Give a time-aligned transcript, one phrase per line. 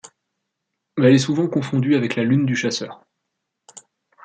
[0.97, 3.05] Elle est souvent confondue avec la Lune du chasseur.